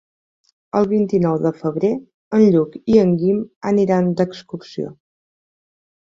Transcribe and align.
El 0.77 0.87
vint-i-nou 0.93 1.35
de 1.43 1.51
febrer 1.57 1.91
en 2.39 2.47
Lluc 2.55 2.79
i 2.95 2.99
en 3.03 3.13
Guim 3.21 3.45
aniran 3.75 4.11
d'excursió. 4.23 4.93